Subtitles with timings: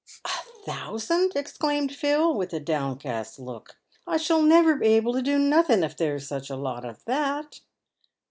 [0.25, 0.29] "A
[0.65, 3.77] thousand!" exclaimed Phil, with a downcast look."
[4.07, 7.59] I shall never be able to do nothing if there's such a lot as that."